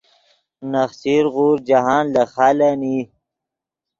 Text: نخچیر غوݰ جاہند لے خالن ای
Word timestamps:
نخچیر 0.71 1.25
غوݰ 1.33 1.55
جاہند 1.67 2.07
لے 2.13 2.23
خالن 2.33 2.81
ای 2.87 2.97